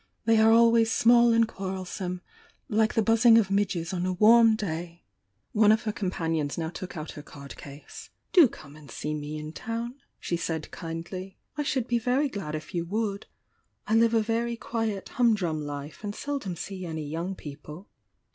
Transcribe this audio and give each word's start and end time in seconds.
They 0.25 0.39
are 0.39 0.51
always 0.51 0.91
small 0.91 1.31
and 1.31 1.47
quarrelsome,— 1.47 2.21
like 2.67 2.95
the 2.95 3.03
buzzing 3.03 3.37
of 3.37 3.51
midges 3.51 3.93
on 3.93 4.03
a 4.03 4.13
warm 4.13 4.55
day 4.55 5.03
I" 5.03 5.03
One 5.51 5.71
of 5.71 5.83
her 5.83 5.91
companions 5.91 6.57
now 6.57 6.69
took 6.71 6.97
out 6.97 7.11
her 7.11 7.21
card 7.21 7.55
case. 7.55 8.09
"Do 8.33 8.47
come 8.47 8.75
and 8.75 8.89
see 8.89 9.13
me 9.13 9.37
in 9.37 9.53
town!" 9.53 10.01
she 10.19 10.37
said 10.37 10.71
kindly— 10.71 11.37
"I 11.55 11.61
should 11.61 11.87
be 11.87 11.99
very 11.99 12.29
glad 12.29 12.55
if 12.55 12.73
you 12.73 12.83
would. 12.85 13.27
I 13.85 13.93
live 13.93 14.15
a 14.15 14.23
very 14.23 14.57
quiet 14.57 15.07
hum 15.07 15.35
drum 15.35 15.61
life 15.63 16.03
and 16.03 16.15
seldom 16.15 16.55
see 16.55 16.83
any 16.83 17.07
young 17.07 17.35
peo 17.35 17.57
ple." 17.61 17.87